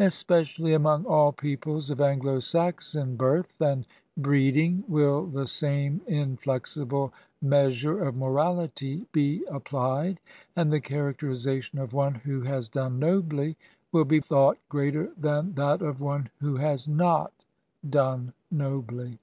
[0.00, 3.86] Especially among all peoples of Anglo Saxon birth and
[4.16, 10.18] breeding will the same inflexible meas ure of morality be applied,
[10.56, 13.56] and the characterization of one who has done nobly
[13.92, 17.32] will he thought greater than that of one who has not
[17.88, 19.20] done nobly.